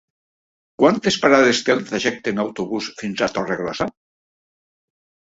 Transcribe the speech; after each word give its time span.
Quantes 0.83 1.17
parades 1.25 1.59
té 1.67 1.73
el 1.73 1.83
trajecte 1.91 2.33
en 2.35 2.41
autobús 2.43 2.87
fins 3.01 3.21
a 3.27 3.27
Torregrossa? 3.35 3.87